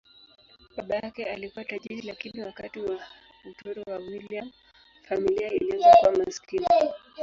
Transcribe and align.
Baba 0.77 0.95
yake 0.95 1.25
alikuwa 1.25 1.65
tajiri, 1.65 2.01
lakini 2.01 2.43
wakati 2.43 2.79
wa 2.79 2.99
utoto 3.51 3.91
wa 3.91 3.97
William, 3.97 4.51
familia 5.01 5.49
ilianza 5.53 5.89
kuwa 5.99 6.11
maskini. 6.17 6.67